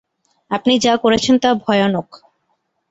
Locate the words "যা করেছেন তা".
0.79-1.49